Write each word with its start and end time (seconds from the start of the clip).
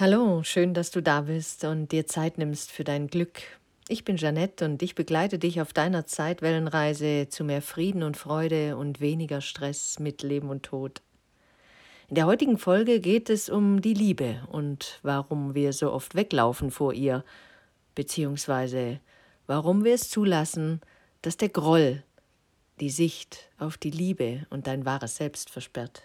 Hallo, 0.00 0.44
schön, 0.44 0.74
dass 0.74 0.92
du 0.92 1.02
da 1.02 1.22
bist 1.22 1.64
und 1.64 1.90
dir 1.90 2.06
Zeit 2.06 2.38
nimmst 2.38 2.70
für 2.70 2.84
dein 2.84 3.08
Glück. 3.08 3.40
Ich 3.88 4.04
bin 4.04 4.16
Janette 4.16 4.64
und 4.64 4.80
ich 4.80 4.94
begleite 4.94 5.40
dich 5.40 5.60
auf 5.60 5.72
deiner 5.72 6.06
Zeitwellenreise 6.06 7.26
zu 7.28 7.42
mehr 7.42 7.62
Frieden 7.62 8.04
und 8.04 8.16
Freude 8.16 8.76
und 8.76 9.00
weniger 9.00 9.40
Stress 9.40 9.98
mit 9.98 10.22
Leben 10.22 10.50
und 10.50 10.62
Tod. 10.62 11.02
In 12.06 12.14
der 12.14 12.26
heutigen 12.26 12.58
Folge 12.58 13.00
geht 13.00 13.28
es 13.28 13.48
um 13.48 13.82
die 13.82 13.92
Liebe 13.92 14.40
und 14.52 15.00
warum 15.02 15.56
wir 15.56 15.72
so 15.72 15.90
oft 15.90 16.14
weglaufen 16.14 16.70
vor 16.70 16.92
ihr, 16.92 17.24
beziehungsweise 17.96 19.00
warum 19.48 19.82
wir 19.82 19.94
es 19.94 20.08
zulassen, 20.10 20.80
dass 21.22 21.38
der 21.38 21.48
Groll 21.48 22.04
die 22.78 22.90
Sicht 22.90 23.50
auf 23.58 23.76
die 23.76 23.90
Liebe 23.90 24.46
und 24.48 24.68
dein 24.68 24.84
wahres 24.84 25.16
Selbst 25.16 25.50
versperrt. 25.50 26.02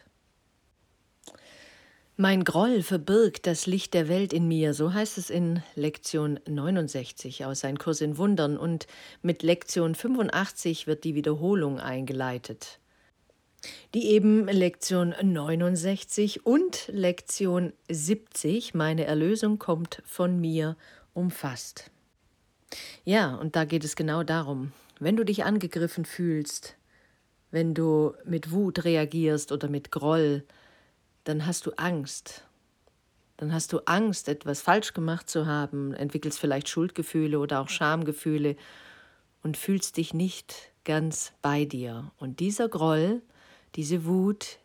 Mein 2.16 2.43
Groll 2.43 2.84
verbirgt 2.84 3.48
das 3.48 3.66
Licht 3.66 3.95
der 3.95 4.07
Welt 4.07 4.34
in 4.34 4.48
mir, 4.48 4.75
so 4.75 4.93
heißt 4.93 5.17
es 5.17 5.31
in 5.31 5.63
Lektion 5.73 6.39
69 6.48 7.44
aus 7.44 7.66
Ein 7.66 7.80
Kurs 7.80 8.02
in 8.02 8.20
Wundern. 8.20 8.55
Und 8.55 8.86
mit 9.23 9.41
Lektion 9.41 9.95
85 9.95 10.86
wird 10.86 11.05
die 11.05 11.16
Wiederholung 11.16 11.80
eingeleitet, 11.80 12.80
die 13.95 14.12
eben 14.12 14.45
Lektion 14.45 15.16
69 15.20 16.45
und 16.45 16.88
Lektion 16.89 17.73
70, 17.89 18.75
meine 18.75 19.05
Erlösung 19.05 19.58
kommt 19.58 20.03
von 20.05 20.39
mir, 20.39 20.77
umfasst. 21.16 21.89
Ja, 23.05 23.34
und 23.34 23.55
da 23.55 23.66
geht 23.66 23.84
es 23.84 23.95
genau 23.95 24.22
darum, 24.22 24.72
wenn 25.00 25.16
du 25.16 25.25
dich 25.25 25.45
angegriffen 25.45 26.05
fühlst, 26.05 26.75
wenn 27.50 27.73
du 27.73 28.14
mit 28.23 28.52
Wut 28.52 28.84
reagierst 28.84 29.52
oder 29.52 29.67
mit 29.67 29.89
Groll, 29.89 30.44
dann 31.23 31.45
hast 31.45 31.66
du 31.66 31.72
Angst. 31.77 32.45
Dann 33.38 33.54
hast 33.54 33.73
du 33.73 33.80
Angst, 33.86 34.30
etwas 34.30 34.62
falsch 34.62 34.94
gemacht 34.94 35.30
zu 35.30 35.45
haben, 35.45 35.94
entwickelst 35.94 36.40
vielleicht 36.40 36.70
Schuldgefühle 36.70 37.39
oder 37.39 37.61
auch 37.61 37.70
Schamgefühle 37.70 38.56
und 39.42 39.58
fühlst 39.58 39.97
dich 39.97 40.14
nicht 40.14 40.72
ganz 40.84 41.34
bei 41.42 41.66
dir. 41.66 42.12
Und 42.17 42.39
dieser 42.39 42.70
Groll, 42.70 43.22
diese 43.75 44.06
Wut 44.06 44.59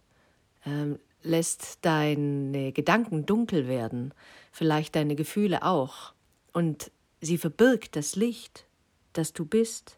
äh, 0.64 0.96
lässt 1.22 1.78
deine 1.82 2.72
Gedanken 2.72 3.26
dunkel 3.26 3.68
werden, 3.68 4.12
vielleicht 4.52 4.96
deine 4.96 5.16
Gefühle 5.16 5.62
auch. 5.62 6.12
Und 6.52 6.90
sie 7.20 7.38
verbirgt 7.38 7.96
das 7.96 8.16
Licht, 8.16 8.66
das 9.12 9.32
du 9.32 9.44
bist. 9.44 9.97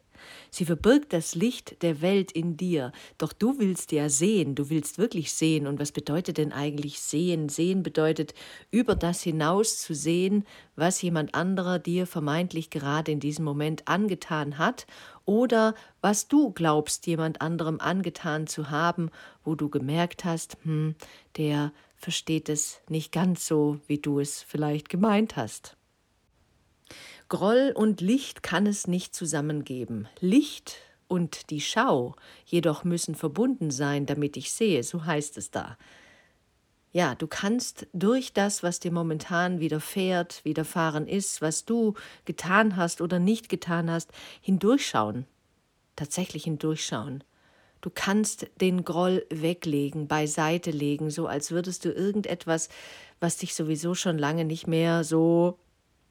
Sie 0.50 0.64
verbirgt 0.64 1.12
das 1.12 1.34
Licht 1.34 1.82
der 1.82 2.00
Welt 2.00 2.32
in 2.32 2.56
dir. 2.56 2.92
Doch 3.18 3.32
du 3.32 3.58
willst 3.58 3.92
ja 3.92 4.08
sehen, 4.08 4.54
du 4.54 4.70
willst 4.70 4.98
wirklich 4.98 5.32
sehen. 5.32 5.66
Und 5.66 5.78
was 5.78 5.92
bedeutet 5.92 6.38
denn 6.38 6.52
eigentlich 6.52 7.00
sehen? 7.00 7.48
Sehen 7.48 7.82
bedeutet, 7.82 8.34
über 8.70 8.94
das 8.94 9.22
hinaus 9.22 9.78
zu 9.78 9.94
sehen, 9.94 10.44
was 10.76 11.02
jemand 11.02 11.34
anderer 11.34 11.78
dir 11.78 12.06
vermeintlich 12.06 12.70
gerade 12.70 13.12
in 13.12 13.20
diesem 13.20 13.44
Moment 13.44 13.86
angetan 13.86 14.58
hat 14.58 14.86
oder 15.24 15.74
was 16.00 16.28
du 16.28 16.50
glaubst, 16.50 17.06
jemand 17.06 17.40
anderem 17.40 17.80
angetan 17.80 18.46
zu 18.46 18.70
haben, 18.70 19.10
wo 19.44 19.54
du 19.54 19.68
gemerkt 19.68 20.24
hast, 20.24 20.56
hm, 20.62 20.94
der 21.36 21.72
versteht 21.94 22.48
es 22.48 22.80
nicht 22.88 23.12
ganz 23.12 23.46
so, 23.46 23.78
wie 23.86 23.98
du 23.98 24.18
es 24.18 24.42
vielleicht 24.42 24.88
gemeint 24.88 25.36
hast. 25.36 25.76
Groll 27.30 27.72
und 27.76 28.00
Licht 28.00 28.42
kann 28.42 28.66
es 28.66 28.88
nicht 28.88 29.14
zusammengeben. 29.14 30.08
Licht 30.18 30.78
und 31.06 31.50
die 31.50 31.60
Schau 31.60 32.16
jedoch 32.44 32.82
müssen 32.82 33.14
verbunden 33.14 33.70
sein, 33.70 34.04
damit 34.04 34.36
ich 34.36 34.52
sehe, 34.52 34.82
so 34.82 35.04
heißt 35.04 35.38
es 35.38 35.52
da. 35.52 35.78
Ja, 36.90 37.14
du 37.14 37.28
kannst 37.28 37.86
durch 37.92 38.32
das, 38.32 38.64
was 38.64 38.80
dir 38.80 38.90
momentan 38.90 39.60
widerfährt, 39.60 40.44
widerfahren 40.44 41.06
ist, 41.06 41.40
was 41.40 41.64
du 41.64 41.94
getan 42.24 42.74
hast 42.74 43.00
oder 43.00 43.20
nicht 43.20 43.48
getan 43.48 43.88
hast, 43.92 44.10
hindurchschauen. 44.40 45.24
Tatsächlich 45.94 46.44
hindurchschauen. 46.44 47.22
Du 47.80 47.90
kannst 47.94 48.48
den 48.60 48.84
Groll 48.84 49.24
weglegen, 49.30 50.08
beiseite 50.08 50.72
legen, 50.72 51.10
so 51.10 51.28
als 51.28 51.52
würdest 51.52 51.84
du 51.84 51.92
irgendetwas, 51.92 52.70
was 53.20 53.36
dich 53.36 53.54
sowieso 53.54 53.94
schon 53.94 54.18
lange 54.18 54.44
nicht 54.44 54.66
mehr 54.66 55.04
so 55.04 55.60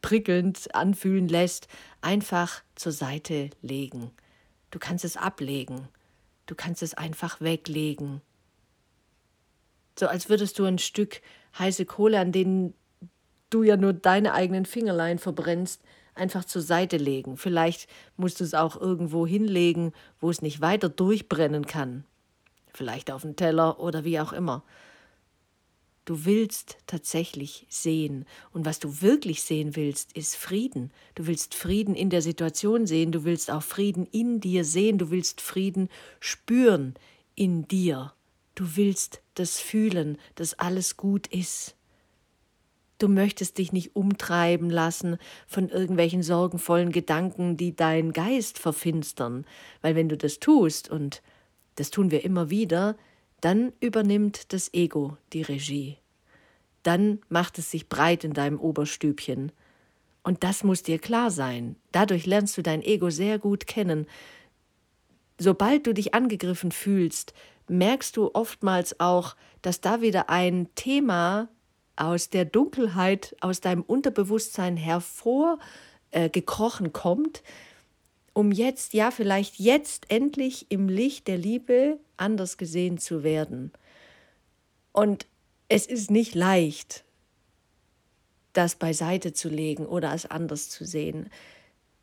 prickelnd 0.01 0.73
anfühlen 0.75 1.27
lässt, 1.27 1.67
einfach 2.01 2.61
zur 2.75 2.91
Seite 2.91 3.49
legen. 3.61 4.11
Du 4.71 4.79
kannst 4.79 5.05
es 5.05 5.17
ablegen. 5.17 5.87
Du 6.45 6.55
kannst 6.55 6.81
es 6.81 6.93
einfach 6.93 7.41
weglegen. 7.41 8.21
So 9.97 10.07
als 10.07 10.29
würdest 10.29 10.57
du 10.59 10.65
ein 10.65 10.79
Stück 10.79 11.21
heiße 11.57 11.85
Kohle, 11.85 12.19
an 12.19 12.31
denen 12.31 12.73
du 13.49 13.63
ja 13.63 13.77
nur 13.77 13.93
deine 13.93 14.33
eigenen 14.33 14.65
Fingerlein 14.65 15.19
verbrennst, 15.19 15.81
einfach 16.15 16.45
zur 16.45 16.61
Seite 16.61 16.97
legen. 16.97 17.37
Vielleicht 17.37 17.89
musst 18.17 18.39
du 18.39 18.43
es 18.43 18.53
auch 18.53 18.79
irgendwo 18.79 19.25
hinlegen, 19.25 19.93
wo 20.19 20.29
es 20.29 20.41
nicht 20.41 20.61
weiter 20.61 20.89
durchbrennen 20.89 21.65
kann. 21.65 22.05
Vielleicht 22.73 23.11
auf 23.11 23.23
den 23.23 23.35
Teller 23.35 23.79
oder 23.79 24.03
wie 24.03 24.19
auch 24.19 24.33
immer. 24.33 24.63
Du 26.09 26.25
willst 26.25 26.79
tatsächlich 26.87 27.67
sehen. 27.69 28.25
Und 28.51 28.65
was 28.65 28.79
du 28.79 29.03
wirklich 29.03 29.43
sehen 29.43 29.75
willst, 29.75 30.11
ist 30.13 30.35
Frieden. 30.35 30.89
Du 31.13 31.27
willst 31.27 31.53
Frieden 31.53 31.93
in 31.93 32.09
der 32.09 32.23
Situation 32.23 32.87
sehen. 32.87 33.11
Du 33.11 33.25
willst 33.25 33.51
auch 33.51 33.61
Frieden 33.61 34.07
in 34.07 34.39
dir 34.39 34.65
sehen. 34.65 34.97
Du 34.97 35.11
willst 35.11 35.39
Frieden 35.39 35.87
spüren 36.19 36.95
in 37.35 37.67
dir. 37.67 38.11
Du 38.55 38.75
willst 38.75 39.21
das 39.35 39.59
fühlen, 39.59 40.17
dass 40.33 40.57
alles 40.57 40.97
gut 40.97 41.27
ist. 41.27 41.75
Du 42.97 43.07
möchtest 43.07 43.59
dich 43.59 43.71
nicht 43.71 43.95
umtreiben 43.95 44.71
lassen 44.71 45.19
von 45.45 45.69
irgendwelchen 45.69 46.23
sorgenvollen 46.23 46.91
Gedanken, 46.91 47.55
die 47.55 47.75
deinen 47.75 48.13
Geist 48.13 48.57
verfinstern, 48.57 49.45
weil 49.83 49.93
wenn 49.93 50.09
du 50.09 50.17
das 50.17 50.39
tust, 50.39 50.89
und 50.89 51.21
das 51.75 51.91
tun 51.91 52.09
wir 52.09 52.25
immer 52.25 52.49
wieder, 52.49 52.97
dann 53.41 53.73
übernimmt 53.79 54.53
das 54.53 54.73
Ego 54.73 55.17
die 55.33 55.41
Regie. 55.41 55.97
Dann 56.83 57.19
macht 57.29 57.57
es 57.59 57.71
sich 57.71 57.89
breit 57.89 58.23
in 58.23 58.33
deinem 58.33 58.59
Oberstübchen. 58.59 59.51
Und 60.23 60.43
das 60.43 60.63
muss 60.63 60.83
dir 60.83 60.99
klar 60.99 61.31
sein. 61.31 61.75
Dadurch 61.91 62.25
lernst 62.25 62.57
du 62.57 62.61
dein 62.61 62.81
Ego 62.81 63.09
sehr 63.09 63.39
gut 63.39 63.67
kennen. 63.67 64.05
Sobald 65.37 65.87
du 65.87 65.93
dich 65.93 66.13
angegriffen 66.13 66.71
fühlst, 66.71 67.33
merkst 67.67 68.15
du 68.17 68.31
oftmals 68.33 68.99
auch, 68.99 69.37
dass 69.61 69.79
da 69.81 70.01
wieder 70.01 70.29
ein 70.29 70.67
Thema 70.75 71.49
aus 71.95 72.29
der 72.29 72.45
Dunkelheit, 72.45 73.35
aus 73.41 73.61
deinem 73.61 73.83
Unterbewusstsein 73.83 74.77
hervorgekrochen 74.77 76.87
äh, 76.87 76.91
kommt, 76.91 77.43
um 78.33 78.51
jetzt, 78.51 78.93
ja, 78.93 79.11
vielleicht 79.11 79.59
jetzt 79.59 80.09
endlich 80.09 80.67
im 80.69 80.89
Licht 80.89 81.27
der 81.27 81.37
Liebe 81.37 81.99
anders 82.17 82.57
gesehen 82.57 82.97
zu 82.97 83.23
werden. 83.23 83.71
Und 84.91 85.27
es 85.67 85.85
ist 85.85 86.11
nicht 86.11 86.35
leicht, 86.35 87.03
das 88.53 88.75
beiseite 88.75 89.33
zu 89.33 89.49
legen 89.49 89.85
oder 89.85 90.13
es 90.13 90.25
anders 90.25 90.69
zu 90.69 90.85
sehen. 90.85 91.29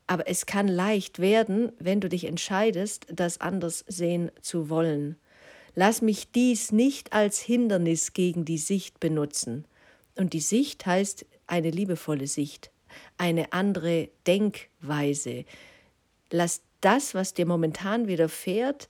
Aber 0.06 0.28
es 0.28 0.46
kann 0.46 0.68
leicht 0.68 1.18
werden, 1.18 1.72
wenn 1.78 2.00
du 2.00 2.08
dich 2.08 2.24
entscheidest, 2.24 3.06
das 3.12 3.40
anders 3.40 3.84
sehen 3.88 4.30
zu 4.40 4.70
wollen. 4.70 5.16
Lass 5.74 6.00
mich 6.00 6.30
dies 6.30 6.72
nicht 6.72 7.12
als 7.12 7.40
Hindernis 7.40 8.12
gegen 8.12 8.44
die 8.44 8.58
Sicht 8.58 9.00
benutzen. 9.00 9.66
Und 10.14 10.32
die 10.32 10.40
Sicht 10.40 10.86
heißt 10.86 11.26
eine 11.46 11.70
liebevolle 11.70 12.26
Sicht, 12.26 12.70
eine 13.18 13.52
andere 13.52 14.08
Denkweise. 14.26 15.44
Lass 16.30 16.62
das, 16.80 17.14
was 17.14 17.34
dir 17.34 17.46
momentan 17.46 18.06
widerfährt, 18.06 18.88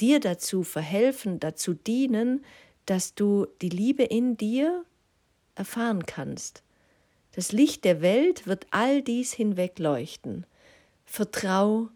dir 0.00 0.20
dazu 0.20 0.62
verhelfen, 0.62 1.40
dazu 1.40 1.74
dienen, 1.74 2.44
dass 2.86 3.14
du 3.14 3.46
die 3.60 3.68
Liebe 3.68 4.02
in 4.02 4.36
dir 4.36 4.84
erfahren 5.54 6.06
kannst. 6.06 6.62
Das 7.32 7.52
Licht 7.52 7.84
der 7.84 8.00
Welt 8.00 8.46
wird 8.46 8.66
all 8.70 9.02
dies 9.02 9.32
hinwegleuchten. 9.32 10.46
Vertrau 11.04 11.88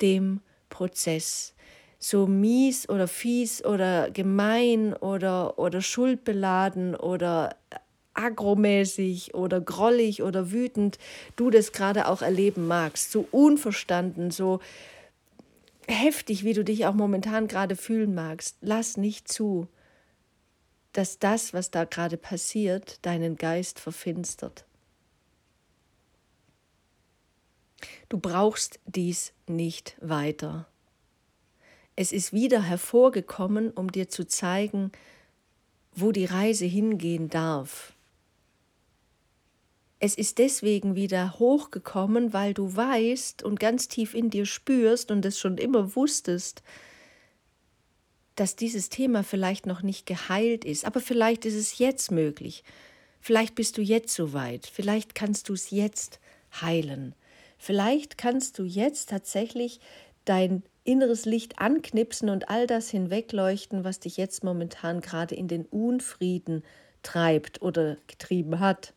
dem 0.00 0.40
Prozess. 0.68 1.54
So 1.98 2.26
mies 2.26 2.88
oder 2.88 3.06
fies 3.06 3.64
oder 3.64 4.10
gemein 4.10 4.92
oder, 4.94 5.58
oder 5.58 5.80
schuldbeladen 5.80 6.96
oder 6.96 7.56
agromäßig 8.14 9.34
oder 9.34 9.60
grollig 9.60 10.22
oder 10.22 10.52
wütend 10.52 10.98
du 11.36 11.50
das 11.50 11.72
gerade 11.72 12.08
auch 12.08 12.22
erleben 12.22 12.66
magst, 12.66 13.12
so 13.12 13.26
unverstanden, 13.30 14.30
so 14.30 14.60
heftig, 15.88 16.44
wie 16.44 16.52
du 16.52 16.64
dich 16.64 16.86
auch 16.86 16.94
momentan 16.94 17.48
gerade 17.48 17.76
fühlen 17.76 18.14
magst, 18.14 18.56
lass 18.60 18.96
nicht 18.96 19.28
zu, 19.28 19.68
dass 20.92 21.18
das, 21.18 21.54
was 21.54 21.70
da 21.70 21.84
gerade 21.84 22.16
passiert, 22.16 23.04
deinen 23.04 23.36
Geist 23.36 23.80
verfinstert. 23.80 24.64
Du 28.08 28.18
brauchst 28.18 28.78
dies 28.86 29.32
nicht 29.46 29.96
weiter. 30.00 30.68
Es 31.96 32.12
ist 32.12 32.32
wieder 32.32 32.62
hervorgekommen, 32.62 33.70
um 33.70 33.90
dir 33.90 34.08
zu 34.08 34.26
zeigen, 34.26 34.92
wo 35.94 36.12
die 36.12 36.24
Reise 36.24 36.64
hingehen 36.64 37.28
darf. 37.28 37.94
Es 40.04 40.16
ist 40.16 40.38
deswegen 40.38 40.96
wieder 40.96 41.38
hochgekommen, 41.38 42.32
weil 42.32 42.54
du 42.54 42.74
weißt 42.74 43.44
und 43.44 43.60
ganz 43.60 43.86
tief 43.86 44.14
in 44.14 44.30
dir 44.30 44.46
spürst 44.46 45.12
und 45.12 45.24
es 45.24 45.38
schon 45.38 45.58
immer 45.58 45.94
wusstest, 45.94 46.64
dass 48.34 48.56
dieses 48.56 48.88
Thema 48.88 49.22
vielleicht 49.22 49.64
noch 49.64 49.82
nicht 49.82 50.04
geheilt 50.04 50.64
ist, 50.64 50.86
aber 50.86 50.98
vielleicht 50.98 51.44
ist 51.44 51.54
es 51.54 51.78
jetzt 51.78 52.10
möglich. 52.10 52.64
Vielleicht 53.20 53.54
bist 53.54 53.78
du 53.78 53.80
jetzt 53.80 54.12
so 54.12 54.32
weit. 54.32 54.66
Vielleicht 54.66 55.14
kannst 55.14 55.48
du 55.48 55.52
es 55.52 55.70
jetzt 55.70 56.18
heilen. 56.60 57.14
Vielleicht 57.56 58.18
kannst 58.18 58.58
du 58.58 58.64
jetzt 58.64 59.10
tatsächlich 59.10 59.78
dein 60.24 60.64
inneres 60.82 61.26
Licht 61.26 61.60
anknipsen 61.60 62.28
und 62.28 62.48
all 62.48 62.66
das 62.66 62.90
hinwegleuchten, 62.90 63.84
was 63.84 64.00
dich 64.00 64.16
jetzt 64.16 64.42
momentan 64.42 65.00
gerade 65.00 65.36
in 65.36 65.46
den 65.46 65.64
Unfrieden 65.64 66.64
treibt 67.04 67.62
oder 67.62 67.98
getrieben 68.08 68.58
hat. 68.58 68.94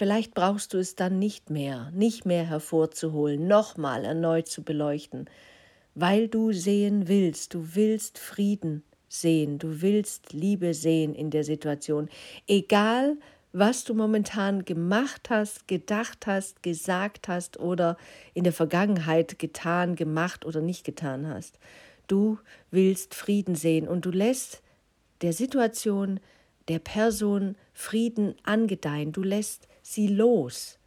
Vielleicht 0.00 0.32
brauchst 0.32 0.72
du 0.72 0.78
es 0.78 0.96
dann 0.96 1.18
nicht 1.18 1.50
mehr, 1.50 1.90
nicht 1.92 2.24
mehr 2.24 2.46
hervorzuholen, 2.46 3.46
nochmal 3.46 4.06
erneut 4.06 4.48
zu 4.48 4.62
beleuchten, 4.62 5.28
weil 5.94 6.26
du 6.26 6.52
sehen 6.52 7.06
willst, 7.06 7.52
du 7.52 7.74
willst 7.74 8.18
Frieden 8.18 8.82
sehen, 9.10 9.58
du 9.58 9.82
willst 9.82 10.32
Liebe 10.32 10.72
sehen 10.72 11.14
in 11.14 11.28
der 11.28 11.44
Situation, 11.44 12.08
egal 12.46 13.18
was 13.52 13.84
du 13.84 13.92
momentan 13.92 14.64
gemacht 14.64 15.28
hast, 15.28 15.68
gedacht 15.68 16.26
hast, 16.26 16.62
gesagt 16.62 17.28
hast 17.28 17.60
oder 17.60 17.98
in 18.32 18.44
der 18.44 18.54
Vergangenheit 18.54 19.38
getan, 19.38 19.96
gemacht 19.96 20.46
oder 20.46 20.62
nicht 20.62 20.84
getan 20.84 21.28
hast. 21.28 21.58
Du 22.06 22.38
willst 22.70 23.14
Frieden 23.14 23.54
sehen 23.54 23.86
und 23.86 24.06
du 24.06 24.10
lässt 24.10 24.62
der 25.20 25.34
Situation, 25.34 26.20
der 26.68 26.78
Person 26.78 27.54
Frieden 27.74 28.34
angedeihen, 28.44 29.12
du 29.12 29.22
lässt 29.22 29.68
sie 29.92 30.08
los. 30.08 30.78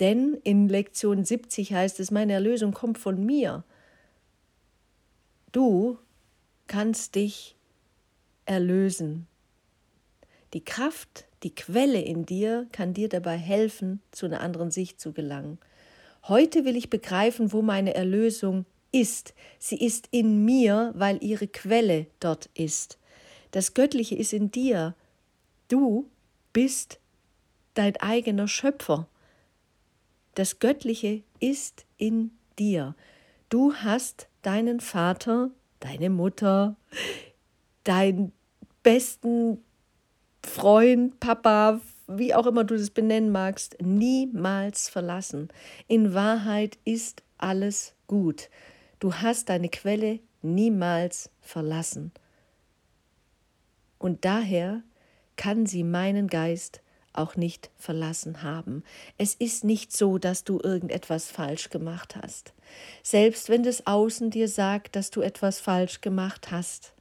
Denn 0.00 0.38
in 0.44 0.68
Lektion 0.68 1.24
70 1.24 1.72
heißt 1.72 2.00
es, 2.00 2.10
meine 2.10 2.34
Erlösung 2.34 2.72
kommt 2.72 2.98
von 2.98 3.24
mir. 3.24 3.64
Du 5.52 5.98
kannst 6.66 7.14
dich 7.14 7.56
erlösen. 8.44 9.26
Die 10.52 10.64
Kraft 10.64 11.26
die 11.42 11.54
Quelle 11.54 12.00
in 12.00 12.26
dir 12.26 12.66
kann 12.72 12.94
dir 12.94 13.08
dabei 13.08 13.36
helfen, 13.36 14.00
zu 14.10 14.26
einer 14.26 14.40
anderen 14.40 14.70
Sicht 14.70 15.00
zu 15.00 15.12
gelangen. 15.12 15.58
Heute 16.24 16.64
will 16.64 16.76
ich 16.76 16.90
begreifen, 16.90 17.52
wo 17.52 17.62
meine 17.62 17.94
Erlösung 17.94 18.64
ist. 18.90 19.34
Sie 19.58 19.76
ist 19.76 20.08
in 20.10 20.44
mir, 20.44 20.92
weil 20.96 21.22
ihre 21.22 21.46
Quelle 21.46 22.06
dort 22.18 22.48
ist. 22.54 22.98
Das 23.52 23.74
Göttliche 23.74 24.16
ist 24.16 24.32
in 24.32 24.50
dir. 24.50 24.94
Du 25.68 26.08
bist 26.52 26.98
dein 27.76 27.96
eigener 27.98 28.48
Schöpfer. 28.48 29.06
Das 30.34 30.58
Göttliche 30.58 31.22
ist 31.40 31.86
in 31.96 32.32
dir. 32.58 32.94
Du 33.48 33.74
hast 33.74 34.28
deinen 34.42 34.80
Vater, 34.80 35.50
deine 35.80 36.10
Mutter, 36.10 36.76
deinen 37.84 38.32
besten 38.82 39.62
Freund, 40.42 41.20
Papa, 41.20 41.80
wie 42.06 42.34
auch 42.34 42.46
immer 42.46 42.64
du 42.64 42.76
das 42.76 42.90
benennen 42.90 43.30
magst, 43.30 43.76
niemals 43.80 44.88
verlassen. 44.88 45.48
In 45.88 46.14
Wahrheit 46.14 46.78
ist 46.84 47.22
alles 47.38 47.94
gut. 48.06 48.48
Du 48.98 49.14
hast 49.14 49.48
deine 49.48 49.68
Quelle 49.68 50.20
niemals 50.42 51.30
verlassen. 51.40 52.12
Und 53.98 54.24
daher 54.24 54.82
kann 55.36 55.66
sie 55.66 55.84
meinen 55.84 56.28
Geist 56.28 56.80
auch 57.18 57.36
nicht 57.36 57.70
verlassen 57.76 58.42
haben. 58.42 58.82
Es 59.18 59.34
ist 59.34 59.64
nicht 59.64 59.96
so, 59.96 60.18
dass 60.18 60.44
du 60.44 60.60
irgendetwas 60.62 61.30
falsch 61.30 61.70
gemacht 61.70 62.16
hast. 62.16 62.52
Selbst 63.02 63.48
wenn 63.48 63.62
das 63.62 63.86
Außen 63.86 64.30
dir 64.30 64.48
sagt, 64.48 64.96
dass 64.96 65.10
du 65.10 65.20
etwas 65.20 65.60
falsch 65.60 66.00
gemacht 66.00 66.50
hast, 66.50 66.92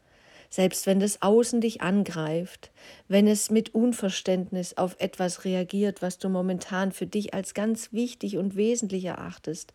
selbst 0.50 0.88
wenn 0.88 1.00
das 1.00 1.21
Außen 1.21 1.59
dich 1.59 1.81
angreift, 1.81 2.71
wenn 3.07 3.27
es 3.27 3.50
mit 3.50 3.75
Unverständnis 3.75 4.77
auf 4.77 4.95
etwas 5.00 5.44
reagiert, 5.44 6.01
was 6.01 6.18
du 6.18 6.29
momentan 6.29 6.91
für 6.91 7.07
dich 7.07 7.33
als 7.33 7.53
ganz 7.53 7.91
wichtig 7.91 8.38
und 8.38 8.56
wesentlich 8.56 9.06
erachtest, 9.06 9.73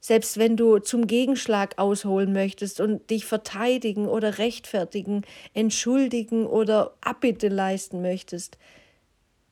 selbst 0.00 0.38
wenn 0.38 0.56
du 0.56 0.78
zum 0.78 1.06
Gegenschlag 1.06 1.78
ausholen 1.78 2.32
möchtest 2.32 2.80
und 2.80 3.10
dich 3.10 3.24
verteidigen 3.24 4.06
oder 4.06 4.38
rechtfertigen, 4.38 5.22
entschuldigen 5.52 6.46
oder 6.46 6.94
Abbitte 7.00 7.48
leisten 7.48 8.02
möchtest, 8.02 8.58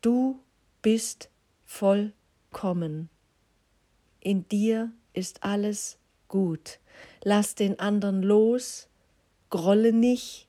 du 0.05 0.39
bist 0.83 1.31
vollkommen. 1.65 3.09
In 4.21 4.47
dir 4.49 4.93
ist 5.15 5.43
alles 5.43 5.99
gut. 6.29 6.79
Lass 7.23 7.55
den 7.55 7.79
anderen 7.79 8.23
los, 8.23 8.89
grolle 9.49 9.93
nicht. 9.93 10.49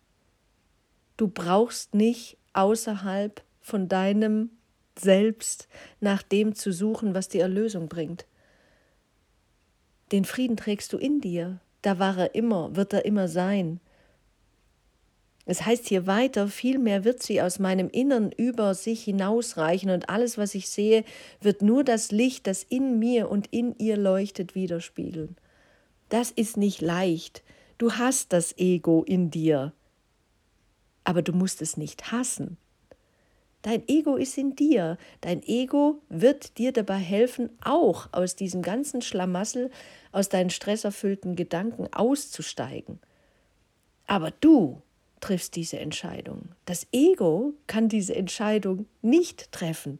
Du 1.15 1.29
brauchst 1.29 1.93
nicht 1.93 2.37
außerhalb 2.53 3.43
von 3.61 3.87
deinem 3.87 4.51
Selbst 4.97 5.67
nach 5.99 6.21
dem 6.21 6.55
zu 6.55 6.71
suchen, 6.71 7.15
was 7.15 7.29
die 7.29 7.39
Erlösung 7.39 7.87
bringt. 7.87 8.25
Den 10.11 10.25
Frieden 10.25 10.57
trägst 10.57 10.91
du 10.93 10.97
in 10.97 11.21
dir. 11.21 11.59
Da 11.81 11.99
war 11.99 12.17
er 12.17 12.35
immer, 12.35 12.75
wird 12.75 12.93
er 12.93 13.05
immer 13.05 13.27
sein. 13.27 13.79
Es 15.45 15.65
heißt 15.65 15.87
hier 15.87 16.07
weiter, 16.07 16.47
vielmehr 16.47 17.03
wird 17.03 17.21
sie 17.21 17.41
aus 17.41 17.59
meinem 17.59 17.89
Innern 17.89 18.31
über 18.31 18.73
sich 18.73 19.03
hinausreichen 19.03 19.91
und 19.91 20.09
alles, 20.09 20.37
was 20.37 20.55
ich 20.55 20.69
sehe, 20.69 21.03
wird 21.39 21.61
nur 21.61 21.83
das 21.83 22.11
Licht, 22.11 22.47
das 22.47 22.63
in 22.63 22.97
mir 22.97 23.29
und 23.29 23.47
in 23.51 23.75
ihr 23.77 23.97
leuchtet, 23.97 24.55
widerspiegeln. 24.55 25.35
Das 26.09 26.31
ist 26.31 26.57
nicht 26.57 26.81
leicht, 26.81 27.43
Du 27.77 27.91
hast 27.91 28.31
das 28.31 28.57
Ego 28.57 29.03
in 29.03 29.31
dir, 29.31 29.73
aber 31.03 31.21
du 31.21 31.33
musst 31.33 31.61
es 31.61 31.75
nicht 31.75 32.13
hassen. 32.13 32.57
Dein 33.63 33.85
Ego 33.89 34.15
ist 34.15 34.37
in 34.37 34.55
dir. 34.55 34.97
Dein 35.19 35.43
Ego 35.43 36.01
wird 36.07 36.57
dir 36.57 36.71
dabei 36.71 36.99
helfen, 36.99 37.49
auch 37.61 38.07
aus 38.13 38.37
diesem 38.37 38.61
ganzen 38.61 39.01
Schlamassel, 39.01 39.71
aus 40.13 40.29
deinen 40.29 40.51
stresserfüllten 40.51 41.35
Gedanken 41.35 41.91
auszusteigen. 41.91 42.99
Aber 44.07 44.31
du 44.31 44.81
triffst 45.25 45.55
diese 45.55 45.79
Entscheidung. 45.79 46.49
Das 46.65 46.85
Ego 46.91 47.55
kann 47.65 47.89
diese 47.89 48.15
Entscheidung 48.15 48.85
nicht 49.01 49.51
treffen. 49.51 49.97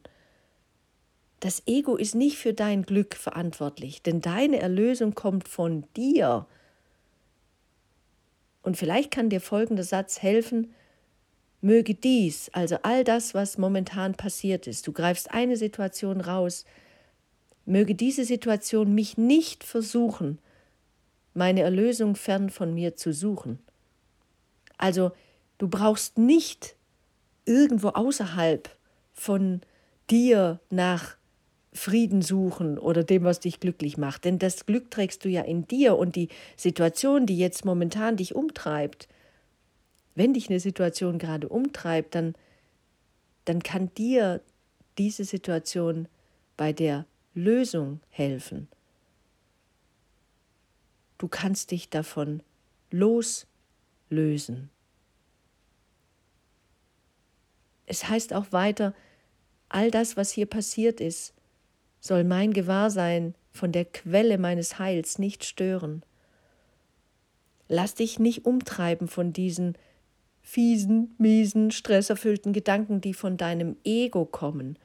Das 1.40 1.64
Ego 1.66 1.96
ist 1.96 2.14
nicht 2.14 2.38
für 2.38 2.54
dein 2.54 2.84
Glück 2.84 3.16
verantwortlich, 3.16 4.04
denn 4.04 4.22
deine 4.22 4.60
Erlösung 4.60 5.16
kommt 5.16 5.48
von 5.48 5.84
dir. 5.96 6.46
Und 8.62 8.78
vielleicht 8.78 9.10
kann 9.10 9.32
dir 9.32 9.42
folgender 9.42 9.84
Satz 9.84 10.22
helfen, 10.22 10.76
möge 11.60 11.96
dies, 11.96 12.52
also 12.54 12.78
all 12.84 13.04
das, 13.04 13.34
was 13.34 13.58
momentan 13.58 14.14
passiert 14.14 14.68
ist, 14.68 14.86
du 14.86 14.92
greifst 14.92 15.32
eine 15.32 15.58
Situation 15.58 16.22
raus, 16.22 16.66
möge 17.66 17.96
diese 17.96 18.26
Situation 18.26 18.94
mich 18.94 19.18
nicht 19.18 19.64
versuchen, 19.64 20.38
meine 21.34 21.62
Erlösung 21.62 22.16
fern 22.16 22.52
von 22.52 22.76
mir 22.76 22.96
zu 22.96 23.12
suchen. 23.12 23.65
Also 24.86 25.14
du 25.58 25.68
brauchst 25.68 26.20
nicht 26.20 26.76
irgendwo 27.44 27.88
außerhalb 27.88 28.70
von 29.14 29.62
dir 30.12 30.60
nach 30.70 31.18
Frieden 31.74 32.22
suchen 32.22 32.78
oder 32.78 33.04
dem, 33.04 33.24
was 33.24 33.40
dich 33.40 33.60
glücklich 33.60 33.98
macht. 33.98 34.26
Denn 34.26 34.38
das 34.38 34.68
Glück 34.68 34.92
trägst 34.92 35.26
du 35.26 35.30
ja 35.30 35.42
in 35.42 35.68
dir 35.68 35.98
und 35.98 36.16
die 36.16 36.30
Situation, 36.56 37.26
die 37.26 37.36
jetzt 37.36 37.66
momentan 37.66 38.16
dich 38.16 38.36
umtreibt, 38.36 39.08
wenn 40.14 40.36
dich 40.36 40.52
eine 40.52 40.60
Situation 40.60 41.18
gerade 41.18 41.50
umtreibt, 41.50 42.14
dann, 42.14 42.36
dann 43.46 43.64
kann 43.64 43.92
dir 43.96 44.40
diese 45.00 45.26
Situation 45.26 46.08
bei 46.58 46.74
der 46.74 47.08
Lösung 47.34 48.02
helfen. 48.10 48.68
Du 51.18 51.28
kannst 51.28 51.72
dich 51.72 51.90
davon 51.90 52.44
loslösen. 52.92 54.70
Es 57.86 58.10
heißt 58.10 58.34
auch 58.34 58.52
weiter, 58.52 58.94
all 59.70 59.92
das, 59.92 60.18
was 60.18 60.32
hier 60.32 60.46
passiert 60.46 61.02
ist, 61.02 61.34
soll 62.00 62.24
mein 62.24 62.54
Gewahrsein 62.54 63.36
von 63.52 63.72
der 63.72 63.86
Quelle 63.86 64.38
meines 64.38 64.80
Heils 64.80 65.18
nicht 65.18 65.44
stören. 65.44 66.04
Lass 67.68 67.96
dich 67.96 68.20
nicht 68.20 68.46
umtreiben 68.46 69.08
von 69.08 69.34
diesen 69.34 69.78
fiesen, 70.42 71.16
miesen, 71.18 71.72
stresserfüllten 71.72 72.54
Gedanken, 72.54 73.02
die 73.02 73.16
von 73.16 73.38
deinem 73.38 73.78
Ego 73.84 74.26
kommen. 74.26 74.78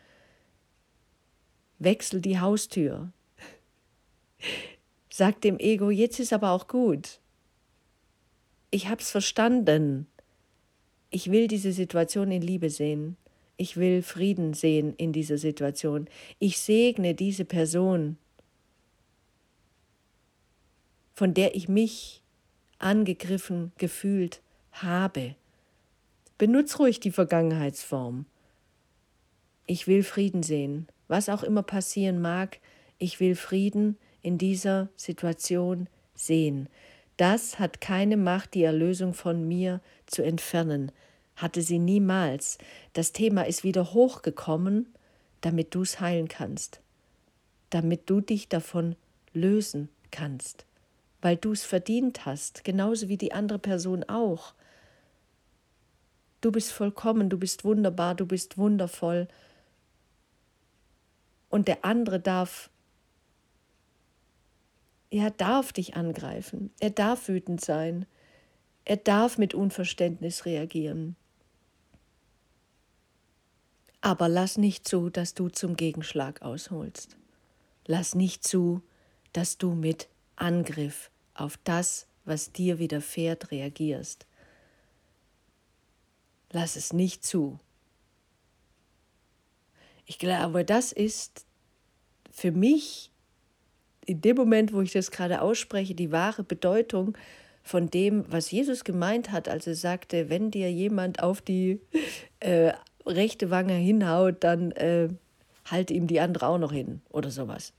Wechsel 1.79 2.23
die 2.23 2.41
Haustür. 2.41 3.13
Sag 5.11 5.43
dem 5.43 5.59
Ego, 5.59 5.91
jetzt 5.91 6.19
ist 6.19 6.33
aber 6.33 6.53
auch 6.53 6.67
gut. 6.67 7.21
Ich 8.71 8.89
hab's 8.89 9.11
verstanden. 9.11 10.07
Ich 11.11 11.31
will 11.31 11.49
diese 11.49 11.73
Situation 11.73 12.31
in 12.31 12.43
Liebe 12.43 12.71
sehen. 12.71 13.17
ich 13.61 13.77
will 13.77 14.03
Frieden 14.03 14.55
sehen 14.55 14.95
in 14.97 15.13
dieser 15.13 15.37
Situation. 15.37 16.09
Ich 16.39 16.59
segne 16.59 17.15
diese 17.15 17.45
Person, 17.45 18.17
von 21.13 21.35
der 21.35 21.55
ich 21.55 21.69
mich 21.69 22.23
angegriffen 22.79 23.73
gefühlt 23.77 24.41
habe. 24.73 25.35
Benutz 26.39 26.79
ruhig 26.79 27.01
die 27.01 27.11
Vergangenheitsform. 27.11 28.25
Ich 29.67 29.87
will 29.87 30.05
Frieden 30.05 30.43
sehen, 30.43 30.89
was 31.07 31.29
auch 31.29 31.43
immer 31.43 31.63
passieren 31.63 32.23
mag, 32.23 32.61
ich 32.97 33.21
will 33.21 33.35
Frieden 33.35 33.99
in 34.23 34.39
dieser 34.39 34.89
Situation 34.97 35.87
sehen. 36.15 36.67
Das 37.21 37.59
hat 37.59 37.83
keine 37.83 38.17
Macht, 38.17 38.55
die 38.55 38.63
Erlösung 38.63 39.13
von 39.13 39.47
mir 39.47 39.83
zu 40.07 40.23
entfernen, 40.23 40.91
hatte 41.37 41.61
sie 41.61 41.79
niemals. 41.79 42.57
Das 42.95 43.13
Thema 43.13 43.43
ist 43.43 43.63
wieder 43.63 43.93
hochgekommen, 43.93 44.87
damit 45.43 45.75
du 45.75 45.83
es 45.83 46.01
heilen 46.01 46.29
kannst, 46.29 46.81
damit 47.69 48.09
du 48.09 48.23
dich 48.23 48.49
davon 48.49 48.97
lösen 49.35 49.91
kannst, 50.11 50.65
weil 51.21 51.37
du 51.37 51.53
es 51.53 51.63
verdient 51.63 52.25
hast, 52.25 52.65
genauso 52.65 53.11
wie 53.11 53.19
die 53.19 53.35
andere 53.35 53.59
Person 53.59 54.03
auch. 54.05 54.55
Du 56.41 56.51
bist 56.51 56.73
vollkommen, 56.73 57.29
du 57.29 57.39
bist 57.39 57.67
wunderbar, 57.67 58.15
du 58.15 58.25
bist 58.25 58.57
wundervoll. 58.57 59.29
Und 61.51 61.69
der 61.69 61.85
andere 61.85 62.19
darf 62.19 62.71
er 65.11 65.31
darf 65.31 65.73
dich 65.73 65.97
angreifen, 65.97 66.71
er 66.81 66.91
darf 66.91 67.29
wütend 67.29 67.61
sein, 67.61 68.07
er 68.85 68.97
darf 68.97 69.39
mit 69.39 69.55
Unverständnis 69.55 70.47
reagieren. 70.47 71.17
Aber 74.01 74.29
lass 74.29 74.57
nicht 74.57 74.89
zu, 74.89 75.11
dass 75.11 75.35
du 75.35 75.49
zum 75.49 75.77
Gegenschlag 75.77 76.41
ausholst. 76.43 77.17
Lass 77.87 78.15
nicht 78.15 78.45
zu, 78.45 78.83
dass 79.33 79.59
du 79.59 79.75
mit 79.75 80.09
Angriff 80.37 81.11
auf 81.35 81.59
das, 81.65 82.07
was 82.25 82.53
dir 82.53 82.79
widerfährt, 82.79 83.51
reagierst. 83.51 84.27
Lass 86.53 86.77
es 86.77 86.93
nicht 86.93 87.25
zu. 87.25 87.59
Ich 90.07 90.19
glaube, 90.19 90.65
das 90.65 90.93
ist 90.93 91.45
für 92.31 92.53
mich 92.53 93.11
in 94.11 94.21
dem 94.21 94.37
Moment, 94.37 94.73
wo 94.73 94.81
ich 94.81 94.91
das 94.91 95.13
gerade 95.13 95.41
ausspreche, 95.41 95.95
die 95.95 96.11
wahre 96.11 96.43
Bedeutung 96.43 97.17
von 97.63 97.91
dem, 97.91 98.25
was 98.29 98.51
Jesus 98.51 98.83
gemeint 98.83 99.31
hat, 99.31 99.49
als 99.49 99.69
er 99.69 99.77
sagte, 99.77 100.29
wenn 100.29 100.51
dir 100.51 100.71
jemand 100.73 101.23
auf 101.23 101.41
die 101.41 101.81
äh, 102.41 102.73
rechte 103.07 103.51
Wange 103.51 103.75
hinhaut, 103.75 104.43
dann 104.43 104.73
äh, 104.73 105.11
halte 105.65 105.95
ihm 105.95 106.09
die 106.09 106.19
andere 106.19 106.49
auch 106.49 106.59
noch 106.59 106.73
hin 106.73 107.03
oder 107.11 107.31
sowas. 107.31 107.73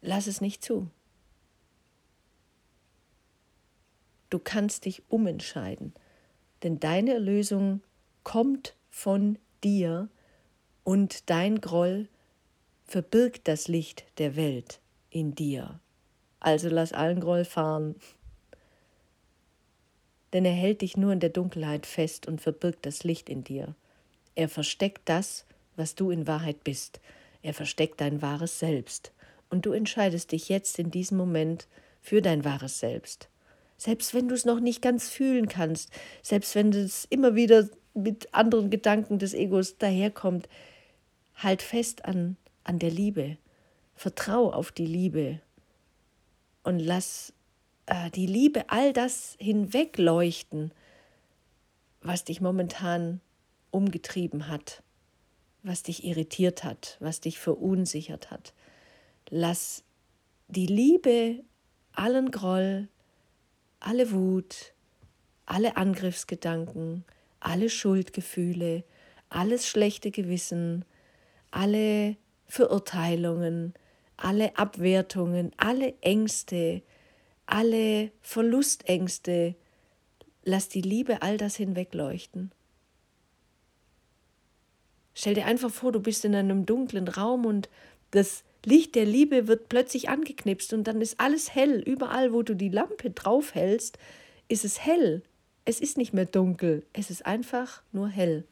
Lass 0.00 0.26
es 0.26 0.40
nicht 0.40 0.64
zu. 0.64 0.88
Du 4.30 4.38
kannst 4.38 4.86
dich 4.86 5.02
umentscheiden, 5.10 5.92
denn 6.62 6.80
deine 6.80 7.12
Erlösung 7.12 7.82
kommt 8.22 8.74
von 8.88 9.38
dir 9.62 10.08
und 10.84 11.28
dein 11.28 11.60
Groll 11.60 12.08
verbirgt 12.90 13.46
das 13.46 13.68
Licht 13.68 14.04
der 14.18 14.34
Welt 14.34 14.80
in 15.10 15.36
dir. 15.36 15.78
Also 16.40 16.68
lass 16.68 16.92
allen 16.92 17.20
Groll 17.20 17.44
fahren. 17.44 17.94
Denn 20.32 20.44
er 20.44 20.52
hält 20.52 20.82
dich 20.82 20.96
nur 20.96 21.12
in 21.12 21.20
der 21.20 21.30
Dunkelheit 21.30 21.86
fest 21.86 22.26
und 22.26 22.40
verbirgt 22.40 22.84
das 22.86 23.04
Licht 23.04 23.28
in 23.28 23.44
dir. 23.44 23.76
Er 24.34 24.48
versteckt 24.48 25.02
das, 25.04 25.44
was 25.76 25.94
du 25.94 26.10
in 26.10 26.26
Wahrheit 26.26 26.64
bist. 26.64 27.00
Er 27.42 27.54
versteckt 27.54 28.00
dein 28.00 28.22
wahres 28.22 28.58
Selbst. 28.58 29.12
Und 29.50 29.66
du 29.66 29.72
entscheidest 29.72 30.32
dich 30.32 30.48
jetzt 30.48 30.80
in 30.80 30.90
diesem 30.90 31.16
Moment 31.16 31.68
für 32.00 32.20
dein 32.20 32.44
wahres 32.44 32.80
Selbst. 32.80 33.28
Selbst 33.76 34.14
wenn 34.14 34.26
du 34.26 34.34
es 34.34 34.44
noch 34.44 34.58
nicht 34.58 34.82
ganz 34.82 35.08
fühlen 35.08 35.48
kannst, 35.48 35.90
selbst 36.22 36.56
wenn 36.56 36.72
es 36.72 37.04
immer 37.04 37.36
wieder 37.36 37.68
mit 37.94 38.34
anderen 38.34 38.68
Gedanken 38.68 39.20
des 39.20 39.32
Egos 39.32 39.78
daherkommt, 39.78 40.48
halt 41.36 41.62
fest 41.62 42.04
an 42.04 42.36
an 42.64 42.78
der 42.78 42.90
Liebe. 42.90 43.36
Vertrau 43.94 44.50
auf 44.50 44.72
die 44.72 44.86
Liebe 44.86 45.40
und 46.62 46.78
lass 46.78 47.34
äh, 47.86 48.10
die 48.10 48.26
Liebe 48.26 48.64
all 48.68 48.92
das 48.92 49.36
hinwegleuchten, 49.38 50.72
was 52.00 52.24
dich 52.24 52.40
momentan 52.40 53.20
umgetrieben 53.70 54.48
hat, 54.48 54.82
was 55.62 55.82
dich 55.82 56.04
irritiert 56.04 56.64
hat, 56.64 56.96
was 57.00 57.20
dich 57.20 57.38
verunsichert 57.38 58.30
hat. 58.30 58.54
Lass 59.28 59.84
die 60.48 60.66
Liebe 60.66 61.44
allen 61.92 62.30
Groll, 62.30 62.88
alle 63.80 64.12
Wut, 64.12 64.72
alle 65.46 65.76
Angriffsgedanken, 65.76 67.04
alle 67.38 67.68
Schuldgefühle, 67.68 68.84
alles 69.28 69.66
schlechte 69.66 70.10
Gewissen, 70.10 70.84
alle 71.50 72.16
Verurteilungen, 72.50 73.74
alle 74.16 74.56
Abwertungen, 74.58 75.52
alle 75.56 75.94
Ängste, 76.00 76.82
alle 77.46 78.10
Verlustängste. 78.20 79.54
Lass 80.44 80.68
die 80.68 80.82
Liebe 80.82 81.22
all 81.22 81.36
das 81.36 81.56
hinwegleuchten. 81.56 82.50
Stell 85.14 85.34
dir 85.34 85.46
einfach 85.46 85.70
vor, 85.70 85.92
du 85.92 86.00
bist 86.00 86.24
in 86.24 86.34
einem 86.34 86.66
dunklen 86.66 87.08
Raum 87.08 87.46
und 87.46 87.68
das 88.10 88.42
Licht 88.64 88.94
der 88.94 89.06
Liebe 89.06 89.46
wird 89.46 89.68
plötzlich 89.68 90.08
angeknipst 90.08 90.72
und 90.72 90.84
dann 90.84 91.00
ist 91.00 91.20
alles 91.20 91.54
hell. 91.54 91.80
Überall, 91.80 92.32
wo 92.32 92.42
du 92.42 92.54
die 92.54 92.68
Lampe 92.68 93.10
draufhältst, 93.10 93.98
ist 94.48 94.64
es 94.64 94.84
hell. 94.84 95.22
Es 95.64 95.80
ist 95.80 95.98
nicht 95.98 96.12
mehr 96.12 96.26
dunkel, 96.26 96.84
es 96.92 97.10
ist 97.10 97.26
einfach 97.26 97.82
nur 97.92 98.08
hell. 98.08 98.44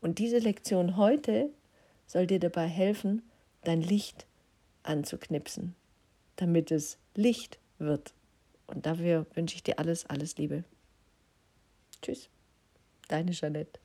Und 0.00 0.18
diese 0.18 0.38
Lektion 0.38 0.96
heute 0.96 1.50
soll 2.06 2.26
dir 2.26 2.38
dabei 2.38 2.66
helfen, 2.66 3.22
dein 3.64 3.80
Licht 3.80 4.26
anzuknipsen, 4.82 5.74
damit 6.36 6.70
es 6.70 6.98
Licht 7.14 7.58
wird. 7.78 8.14
Und 8.66 8.86
dafür 8.86 9.26
wünsche 9.34 9.56
ich 9.56 9.62
dir 9.62 9.78
alles, 9.78 10.06
alles 10.06 10.36
Liebe. 10.38 10.64
Tschüss, 12.02 12.28
deine 13.08 13.32
Jeanette. 13.32 13.80